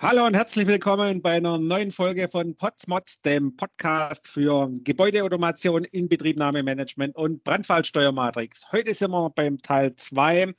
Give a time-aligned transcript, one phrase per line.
[0.00, 7.16] Hallo und herzlich willkommen bei einer neuen Folge von Potsmods, dem Podcast für Gebäudeautomation, Inbetriebnahmemanagement
[7.16, 8.70] und Brandfallsteuermatrix.
[8.70, 10.54] Heute sind wir beim Teil 2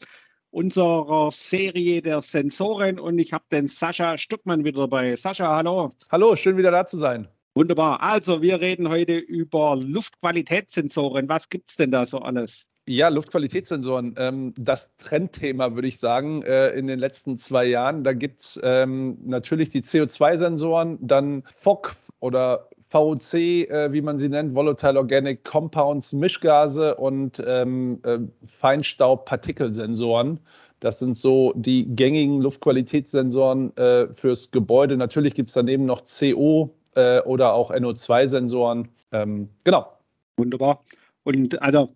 [0.52, 5.16] unserer Serie der Sensoren und ich habe den Sascha Stuckmann wieder dabei.
[5.16, 5.90] Sascha, hallo.
[6.12, 7.26] Hallo, schön wieder da zu sein.
[7.54, 8.04] Wunderbar.
[8.04, 11.30] Also, wir reden heute über Luftqualitätssensoren.
[11.30, 12.69] Was gibt es denn da so alles?
[12.90, 18.04] Ja, Luftqualitätssensoren, ähm, das Trendthema, würde ich sagen, äh, in den letzten zwei Jahren.
[18.04, 24.28] Da gibt es ähm, natürlich die CO2-Sensoren, dann FOC oder VOC, äh, wie man sie
[24.28, 30.40] nennt, Volatile Organic Compounds, Mischgase und ähm, äh, Feinstaub-Partikelsensoren.
[30.80, 34.98] Das sind so die gängigen Luftqualitätssensoren äh, fürs Gebäude.
[34.98, 38.88] Natürlich gibt es daneben noch CO äh, oder auch NO2-Sensoren.
[39.12, 39.94] Ähm, genau.
[40.38, 40.84] Wunderbar.
[41.24, 41.94] Und also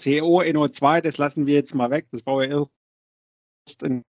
[0.00, 2.06] CO, NO2, das lassen wir jetzt mal weg.
[2.12, 4.02] Das brauche ich erst in,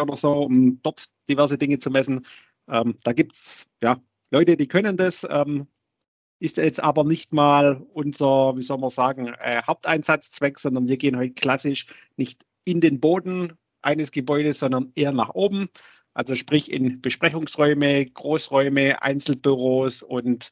[0.00, 2.26] oder so, um dort diverse Dinge zu messen.
[2.68, 4.00] Ähm, da gibt es ja,
[4.30, 5.26] Leute, die können das.
[5.28, 5.66] Ähm,
[6.40, 11.16] ist jetzt aber nicht mal unser, wie soll man sagen, äh, Haupteinsatzzweck, sondern wir gehen
[11.16, 15.68] heute klassisch nicht in den Boden eines Gebäudes, sondern eher nach oben.
[16.14, 20.50] Also sprich in Besprechungsräume, Großräume, Einzelbüros und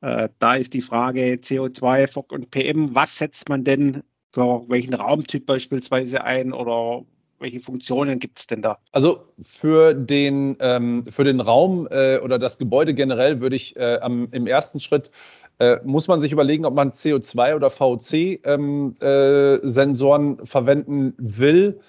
[0.00, 2.94] da ist die Frage CO2, FOC und PM.
[2.94, 7.04] Was setzt man denn für welchen Raumtyp beispielsweise ein oder
[7.40, 8.78] welche Funktionen gibt es denn da?
[8.92, 13.98] Also für den, ähm, für den Raum äh, oder das Gebäude generell würde ich äh,
[14.00, 15.10] am, im ersten Schritt
[15.58, 21.80] äh, muss man sich überlegen, ob man CO2 oder VOC-Sensoren ähm, äh, verwenden will.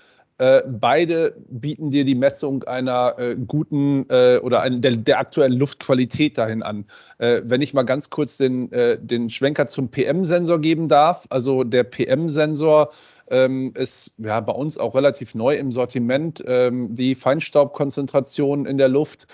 [0.42, 5.54] Äh, beide bieten dir die Messung einer äh, guten äh, oder ein, der, der, aktuellen
[5.54, 6.86] Luftqualität dahin an.
[7.20, 11.64] Äh, wenn ich mal ganz kurz den, äh, den Schwenker zum PM-Sensor geben darf, also
[11.64, 12.92] der PM-Sensor
[13.30, 16.44] ähm, ist ja bei uns auch relativ neu im Sortiment.
[16.48, 19.28] Ähm, die Feinstaubkonzentration in der Luft,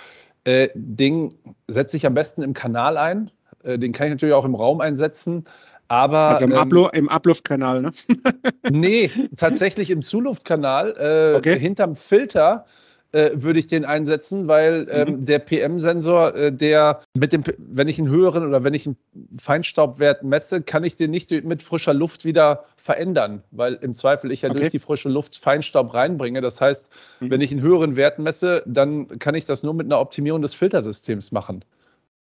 [0.76, 1.36] Ding
[1.68, 3.32] setze ich am besten im Kanal ein.
[3.66, 5.44] den kann ich natürlich auch im Raum einsetzen.
[5.88, 7.92] Aber, also im, ähm, Ablu im Abluftkanal, ne?
[8.70, 10.96] nee, tatsächlich im Zuluftkanal,
[11.34, 11.60] äh, okay.
[11.60, 12.66] hinterm Filter.
[13.14, 15.26] Äh, würde ich den einsetzen, weil ähm, mhm.
[15.26, 18.98] der PM-Sensor, äh, der mit dem, wenn ich einen höheren oder wenn ich einen
[19.40, 24.42] Feinstaubwert messe, kann ich den nicht mit frischer Luft wieder verändern, weil im Zweifel ich
[24.42, 24.60] ja okay.
[24.60, 26.42] durch die frische Luft Feinstaub reinbringe.
[26.42, 27.32] Das heißt, mhm.
[27.32, 30.54] wenn ich einen höheren Wert messe, dann kann ich das nur mit einer Optimierung des
[30.54, 31.64] Filtersystems machen.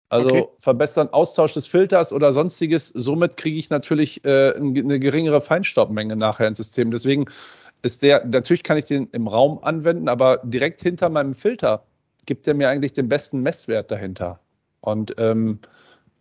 [0.10, 0.48] Also okay.
[0.60, 2.90] verbessern Austausch des Filters oder sonstiges.
[2.90, 6.92] Somit kriege ich natürlich äh, eine geringere Feinstaubmenge nachher ins System.
[6.92, 7.26] Deswegen
[7.82, 11.84] ist der, natürlich kann ich den im Raum anwenden, aber direkt hinter meinem Filter
[12.26, 14.40] gibt er mir eigentlich den besten Messwert dahinter.
[14.82, 15.60] Und ähm,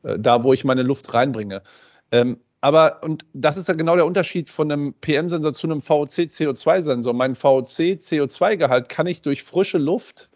[0.02, 1.62] äh, da, wo ich meine Luft reinbringe.
[2.10, 7.12] Ähm, aber, und das ist ja genau der Unterschied von einem PM-Sensor zu einem VOC-CO2-Sensor.
[7.12, 10.28] Mein VOC-CO2-Gehalt kann ich durch frische Luft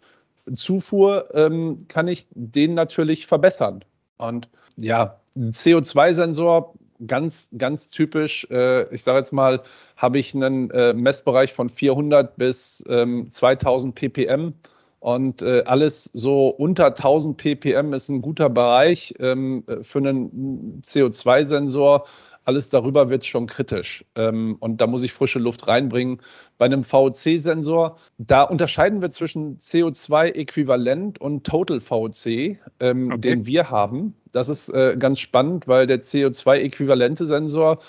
[0.53, 3.83] Zufuhr ähm, kann ich den natürlich verbessern.
[4.17, 6.73] Und ja, ein CO2-Sensor,
[7.07, 9.61] ganz, ganz typisch, äh, ich sage jetzt mal,
[9.97, 14.53] habe ich einen äh, Messbereich von 400 bis ähm, 2000 ppm.
[14.99, 22.05] Und äh, alles so unter 1000 ppm ist ein guter Bereich ähm, für einen CO2-Sensor.
[22.43, 24.03] Alles darüber wird schon kritisch.
[24.15, 26.21] Ähm, und da muss ich frische Luft reinbringen.
[26.57, 33.19] Bei einem VOC-Sensor, da unterscheiden wir zwischen CO2-Äquivalent und Total VOC, ähm, okay.
[33.19, 34.15] den wir haben.
[34.31, 37.79] Das ist äh, ganz spannend, weil der CO2-äquivalente Sensor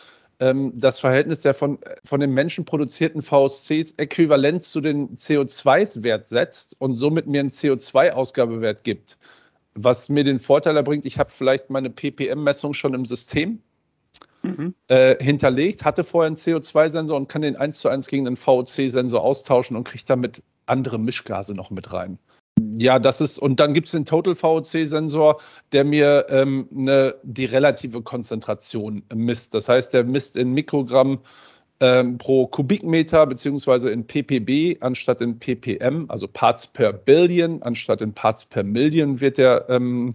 [0.40, 6.76] ähm, das Verhältnis der von, von den Menschen produzierten VOCs äquivalent zu den CO2-Wert setzt
[6.78, 9.18] und somit mir einen CO2-Ausgabewert gibt.
[9.74, 13.62] Was mir den Vorteil erbringt, ich habe vielleicht meine ppm-Messung schon im System
[14.42, 14.74] mhm.
[14.88, 19.22] äh, hinterlegt, hatte vorher einen CO2-Sensor und kann den eins zu eins gegen einen VOC-Sensor
[19.22, 22.18] austauschen und kriegt damit andere Mischgase noch mit rein.
[22.74, 25.40] Ja, das ist, und dann gibt es den Total VOC-Sensor,
[25.72, 29.54] der mir ähm, ne, die relative Konzentration misst.
[29.54, 31.20] Das heißt, der misst in Mikrogramm
[31.80, 38.12] ähm, pro Kubikmeter beziehungsweise in ppb anstatt in ppm, also Parts per Billion anstatt in
[38.12, 40.14] Parts per Million wird der ähm,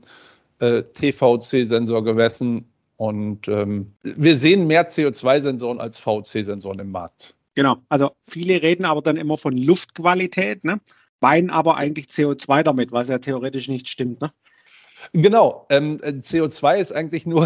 [0.59, 2.65] äh, TVC-Sensor gemessen
[2.97, 7.35] und ähm, wir sehen mehr CO2-Sensoren als VOC-Sensoren im Markt.
[7.55, 10.79] Genau, also viele reden aber dann immer von Luftqualität, ne?
[11.21, 14.21] meinen aber eigentlich CO2 damit, was ja theoretisch nicht stimmt.
[14.21, 14.31] Ne?
[15.13, 17.45] Genau, ähm, CO2 ist eigentlich nur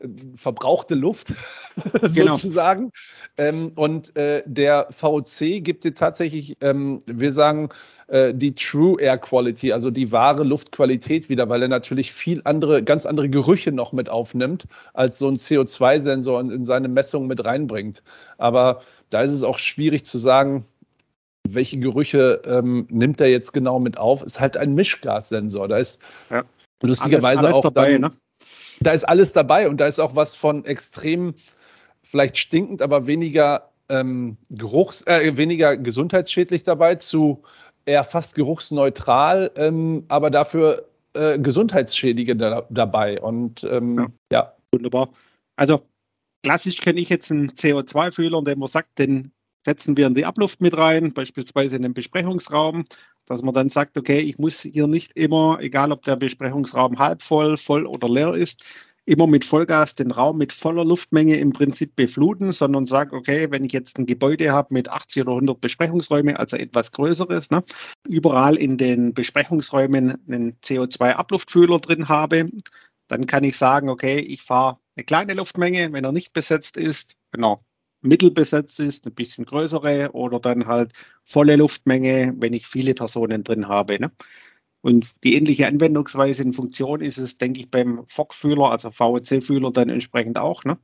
[0.00, 1.34] äh, verbrauchte Luft
[2.14, 2.34] genau.
[2.34, 2.92] sozusagen.
[3.36, 7.68] Ähm, und äh, der VOC gibt dir tatsächlich, ähm, wir sagen,
[8.08, 12.82] äh, die True Air Quality, also die wahre Luftqualität wieder, weil er natürlich viel andere,
[12.82, 18.02] ganz andere Gerüche noch mit aufnimmt, als so ein CO2-Sensor in seine Messungen mit reinbringt.
[18.38, 18.80] Aber
[19.10, 20.66] da ist es auch schwierig zu sagen,
[21.48, 25.68] welche Gerüche ähm, nimmt er jetzt genau mit auf, ist halt ein Mischgassensor.
[25.68, 26.00] Da ist
[26.30, 26.44] ja.
[26.82, 28.10] Lustigerweise alles, alles auch dabei, dann, ne?
[28.80, 31.34] da ist alles dabei und da ist auch was von extrem
[32.02, 37.42] vielleicht stinkend, aber weniger ähm, Geruchs, äh, weniger gesundheitsschädlich dabei zu
[37.84, 43.20] eher fast geruchsneutral, ähm, aber dafür äh, gesundheitsschädigend da, dabei.
[43.20, 44.06] Und ähm, ja.
[44.32, 44.52] ja.
[44.72, 45.10] Wunderbar.
[45.56, 45.82] Also
[46.42, 49.32] klassisch kenne ich jetzt einen CO2-Fühler, der man sagt, den
[49.64, 52.84] setzen wir in die Abluft mit rein, beispielsweise in den Besprechungsraum,
[53.26, 57.22] dass man dann sagt, okay, ich muss hier nicht immer, egal ob der Besprechungsraum halb
[57.22, 58.64] voll, voll oder leer ist,
[59.04, 63.64] immer mit Vollgas den Raum mit voller Luftmenge im Prinzip befluten, sondern sage, okay, wenn
[63.64, 67.64] ich jetzt ein Gebäude habe mit 80 oder 100 Besprechungsräume, also etwas Größeres, ne,
[68.06, 72.50] überall in den Besprechungsräumen einen CO2-Abluftfühler drin habe,
[73.08, 77.16] dann kann ich sagen, okay, ich fahre eine kleine Luftmenge, wenn er nicht besetzt ist,
[77.32, 77.64] genau,
[78.02, 80.92] mittelbesetzt ist, ein bisschen größere oder dann halt
[81.24, 83.98] volle Luftmenge, wenn ich viele Personen drin habe.
[84.00, 84.12] Ne?
[84.82, 89.88] Und die ähnliche Anwendungsweise in Funktion ist es, denke ich, beim FOC-Fühler, also VOC-Fühler dann
[89.88, 90.64] entsprechend auch.
[90.64, 90.78] Ne?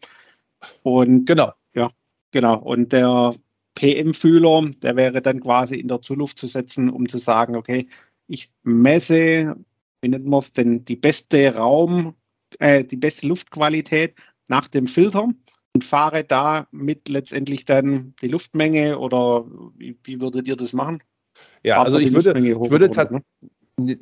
[0.83, 1.91] Und genau, ja,
[2.31, 2.59] genau.
[2.59, 3.33] Und der
[3.75, 7.89] PM-Fühler, der wäre dann quasi in der Zuluft zu setzen, um zu sagen, okay,
[8.29, 9.57] ich messe,
[10.01, 12.15] wie nennt man es denn, die beste Raum,
[12.59, 14.15] äh, die beste Luftqualität
[14.49, 15.29] nach dem Filter
[15.75, 19.45] und fahre damit letztendlich dann die Luftmenge oder
[19.77, 21.03] wie, wie würdet ihr das machen?
[21.63, 23.23] Ja, Fahrt also ich würde, ich würde, ne?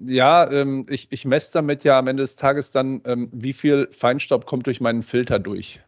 [0.06, 3.88] Ja, ähm, ich, ich messe damit ja am Ende des Tages dann, ähm, wie viel
[3.90, 5.82] Feinstaub kommt durch meinen Filter durch.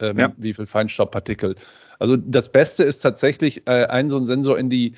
[0.00, 0.32] Ähm, ja.
[0.38, 1.54] Wie viel Feinstaubpartikel.
[1.98, 4.94] Also das Beste ist tatsächlich, äh, einen so einen Sensor in die,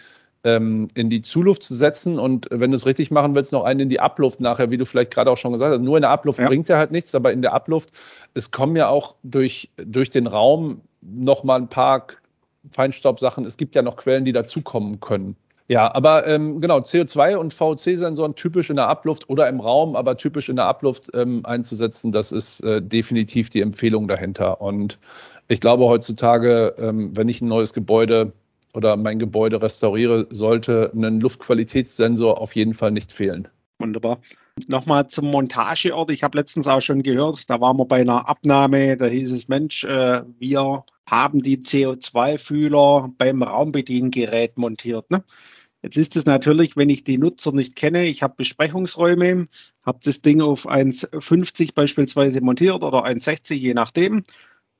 [0.47, 3.81] ähm, in die Zuluft zu setzen und wenn du es richtig machen willst, noch einen
[3.81, 5.83] in die Abluft nachher, wie du vielleicht gerade auch schon gesagt hast.
[5.83, 6.47] Nur in der Abluft ja.
[6.47, 7.91] bringt er halt nichts, aber in der Abluft,
[8.35, 12.07] es kommen ja auch durch, durch den Raum nochmal ein paar
[12.71, 13.45] Feinstaubsachen.
[13.45, 15.35] Es gibt ja noch Quellen, die dazukommen können.
[15.69, 20.17] Ja, aber ähm, genau, CO2 und VOC-Sensoren typisch in der Abluft oder im Raum, aber
[20.17, 24.61] typisch in der Abluft ähm, einzusetzen, das ist äh, definitiv die Empfehlung dahinter.
[24.61, 25.01] Und
[25.49, 28.33] ich glaube heutzutage, ähm, wenn ich ein neues Gebäude
[28.77, 33.49] oder mein Gebäude restauriere, sollte ein Luftqualitätssensor auf jeden Fall nicht fehlen.
[33.79, 34.21] Wunderbar.
[34.69, 36.11] Nochmal zum Montageort.
[36.11, 39.49] Ich habe letztens auch schon gehört, da waren wir bei einer Abnahme, da hieß es,
[39.49, 45.11] Mensch, äh, wir haben die CO2-Fühler beim Raumbediengerät montiert.
[45.11, 45.23] Ne?
[45.83, 49.47] Jetzt ist es natürlich, wenn ich die Nutzer nicht kenne, ich habe Besprechungsräume,
[49.85, 54.23] habe das Ding auf 1,50 beispielsweise montiert oder 1,60, je nachdem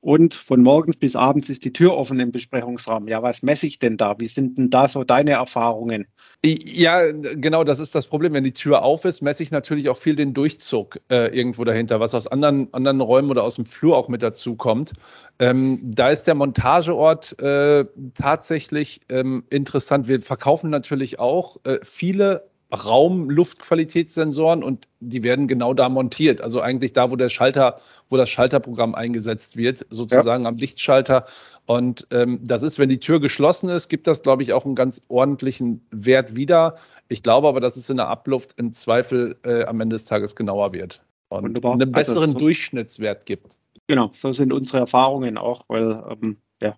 [0.01, 3.07] und von morgens bis abends ist die Tür offen im Besprechungsraum.
[3.07, 4.15] Ja, was messe ich denn da?
[4.19, 6.05] Wie sind denn da so deine Erfahrungen?
[6.45, 8.33] Ja, genau, das ist das Problem.
[8.33, 11.99] Wenn die Tür auf ist, messe ich natürlich auch viel den Durchzug äh, irgendwo dahinter,
[11.99, 14.93] was aus anderen, anderen Räumen oder aus dem Flur auch mit dazu kommt.
[15.39, 20.07] Ähm, da ist der Montageort äh, tatsächlich ähm, interessant.
[20.07, 26.41] Wir verkaufen natürlich auch äh, viele Raumluftqualitätssensoren und die werden genau da montiert.
[26.41, 27.79] Also eigentlich da, wo der Schalter,
[28.09, 30.49] wo das Schalterprogramm eingesetzt wird, sozusagen ja.
[30.49, 31.25] am Lichtschalter.
[31.65, 34.75] Und ähm, das ist, wenn die Tür geschlossen ist, gibt das, glaube ich, auch einen
[34.75, 36.75] ganz ordentlichen Wert wieder.
[37.07, 40.35] Ich glaube aber, dass es in der Abluft im Zweifel äh, am Ende des Tages
[40.35, 41.73] genauer wird und Wunderbar.
[41.73, 43.57] einen also besseren also, so Durchschnittswert gibt.
[43.87, 46.75] Genau, so sind unsere Erfahrungen auch, weil ähm, ja,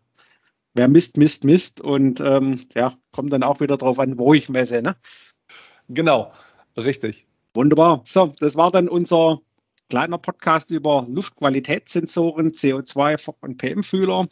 [0.75, 4.49] wer misst, misst, misst und ähm, ja, kommt dann auch wieder darauf an, wo ich
[4.49, 4.81] messe.
[4.81, 4.95] Ne?
[5.89, 6.31] Genau,
[6.77, 7.25] richtig.
[7.55, 8.03] Wunderbar.
[8.05, 9.41] So, das war dann unser
[9.89, 14.27] kleiner Podcast über Luftqualitätssensoren, CO2 und PM-Fühler.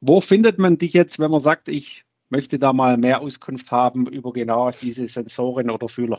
[0.00, 4.06] Wo findet man dich jetzt, wenn man sagt, ich möchte da mal mehr Auskunft haben
[4.06, 6.18] über genau diese Sensoren oder Fühler.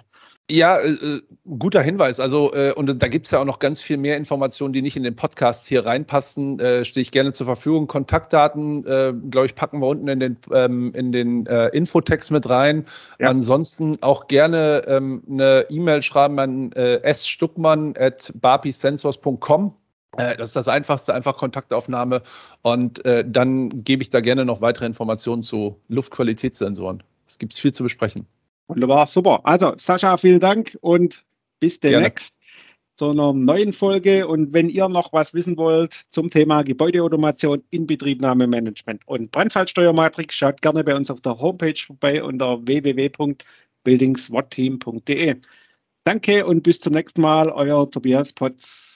[0.49, 1.21] Ja, äh, äh,
[1.59, 2.21] guter Hinweis.
[2.21, 4.95] Also, äh, und da gibt es ja auch noch ganz viel mehr Informationen, die nicht
[4.95, 6.59] in den Podcast hier reinpassen.
[6.59, 7.87] Äh, Stehe ich gerne zur Verfügung.
[7.87, 12.47] Kontaktdaten, äh, glaube ich, packen wir unten in den, ähm, in den äh, Infotext mit
[12.49, 12.85] rein.
[13.19, 13.29] Ja.
[13.29, 19.73] Ansonsten auch gerne ähm, eine E-Mail schreiben an äh, sstuckmann.barpisensors.com.
[20.15, 22.21] Äh, das ist das Einfachste, einfach Kontaktaufnahme.
[22.61, 27.03] Und äh, dann gebe ich da gerne noch weitere Informationen zu Luftqualitätssensoren.
[27.27, 28.25] Es gibt viel zu besprechen.
[28.67, 29.41] Wunderbar, super.
[29.43, 31.23] Also, Sascha, vielen Dank und
[31.59, 32.33] bis demnächst
[32.95, 34.27] zu einer neuen Folge.
[34.27, 40.83] Und wenn ihr noch was wissen wollt zum Thema Gebäudeautomation, Inbetriebnahmemanagement und Brandfallsteuermatrix, schaut gerne
[40.83, 45.35] bei uns auf der Homepage vorbei unter www.buildingswatteam.de.
[46.03, 48.86] Danke und bis zum nächsten Mal, euer Tobias Potz.